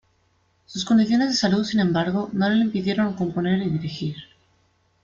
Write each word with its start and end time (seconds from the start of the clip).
Sus 0.65 0.83
condiciones 0.83 1.27
de 1.29 1.35
salud, 1.35 1.63
sin 1.63 1.79
embargo, 1.79 2.31
no 2.33 2.49
le 2.49 2.63
impidieron 2.63 3.13
componer 3.13 3.61
y 3.61 3.69
dirigir. 3.69 4.15